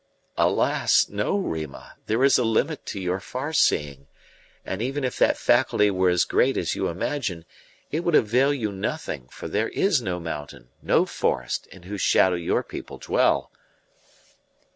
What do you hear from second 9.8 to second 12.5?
no mountain, no forest, in whose shadow